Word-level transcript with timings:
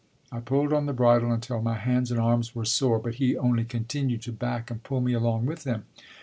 I 0.31 0.39
pulled 0.39 0.73
on 0.73 0.87
the 0.87 0.93
bridle 0.93 1.31
until 1.31 1.61
my 1.61 1.75
hands 1.75 2.09
and 2.09 2.19
arms 2.19 2.55
were 2.55 2.65
sore, 2.65 2.97
but 2.97 3.13
he 3.21 3.37
only 3.37 3.63
continued 3.65 4.23
to 4.23 4.31
back 4.31 4.71
and 4.71 4.81
pull 4.81 4.99
me 4.99 5.13
along 5.13 5.45
with 5.45 5.63
him. 5.63 5.85